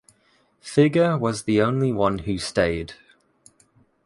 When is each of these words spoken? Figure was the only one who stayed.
Figure 0.61 1.15
was 1.15 1.43
the 1.43 1.61
only 1.61 1.91
one 1.93 2.17
who 2.17 2.39
stayed. 2.39 2.93